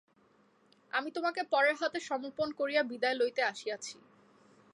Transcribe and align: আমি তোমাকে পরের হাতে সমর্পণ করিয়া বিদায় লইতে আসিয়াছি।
আমি 0.93 1.09
তোমাকে 1.11 1.41
পরের 1.53 1.75
হাতে 1.81 1.99
সমর্পণ 2.09 2.47
করিয়া 2.59 2.81
বিদায় 2.91 3.17
লইতে 3.19 3.41
আসিয়াছি। 3.51 3.95